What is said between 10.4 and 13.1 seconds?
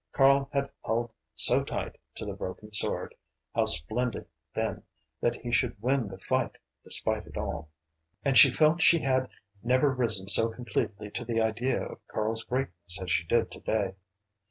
completely to the idea of Karl's greatness